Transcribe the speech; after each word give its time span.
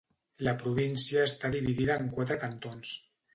La 0.45 0.53
província 0.61 1.25
està 1.25 1.51
dividida 1.57 1.99
en 2.05 2.09
quatre 2.17 2.39
cantons. 2.47 2.97